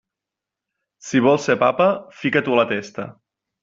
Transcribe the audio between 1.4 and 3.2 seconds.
ser papa, fica-t'ho a la testa.